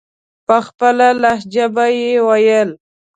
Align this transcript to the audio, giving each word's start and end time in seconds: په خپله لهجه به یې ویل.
په 0.47 0.55
خپله 0.67 1.07
لهجه 1.21 1.65
به 1.73 1.85
یې 1.97 2.11
ویل. 2.27 2.69